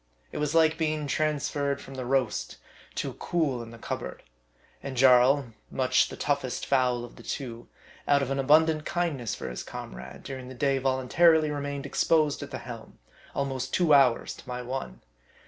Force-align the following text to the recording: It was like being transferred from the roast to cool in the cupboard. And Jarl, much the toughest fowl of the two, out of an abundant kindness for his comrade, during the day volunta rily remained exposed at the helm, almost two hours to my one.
It 0.31 0.39
was 0.39 0.55
like 0.55 0.79
being 0.79 1.05
transferred 1.05 1.79
from 1.79 1.93
the 1.93 2.07
roast 2.07 2.57
to 2.95 3.13
cool 3.13 3.61
in 3.61 3.69
the 3.69 3.77
cupboard. 3.77 4.23
And 4.81 4.97
Jarl, 4.97 5.53
much 5.69 6.09
the 6.09 6.17
toughest 6.17 6.65
fowl 6.65 7.05
of 7.05 7.17
the 7.17 7.21
two, 7.21 7.67
out 8.07 8.23
of 8.23 8.31
an 8.31 8.39
abundant 8.39 8.83
kindness 8.83 9.35
for 9.35 9.47
his 9.47 9.61
comrade, 9.61 10.23
during 10.23 10.47
the 10.49 10.55
day 10.55 10.79
volunta 10.79 11.29
rily 11.29 11.51
remained 11.51 11.85
exposed 11.85 12.41
at 12.41 12.49
the 12.49 12.57
helm, 12.57 12.97
almost 13.35 13.75
two 13.75 13.93
hours 13.93 14.33
to 14.37 14.47
my 14.49 14.63
one. 14.63 15.01